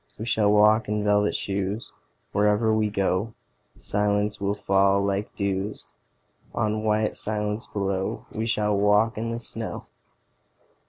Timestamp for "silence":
3.77-4.41, 7.15-7.67